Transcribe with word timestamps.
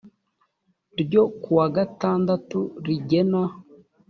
ryo 1.01 1.23
kuwa 1.41 1.65
gatandatu 1.75 2.59
rigena 2.85 3.41